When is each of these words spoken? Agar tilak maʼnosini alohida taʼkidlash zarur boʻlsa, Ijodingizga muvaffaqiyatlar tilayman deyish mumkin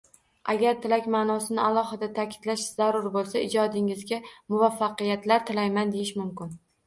Agar 0.51 0.77
tilak 0.85 1.09
maʼnosini 1.15 1.59
alohida 1.65 2.07
taʼkidlash 2.15 2.63
zarur 2.79 3.05
boʻlsa, 3.17 3.43
Ijodingizga 3.49 4.21
muvaffaqiyatlar 4.55 5.47
tilayman 5.51 5.93
deyish 5.97 6.13
mumkin 6.23 6.57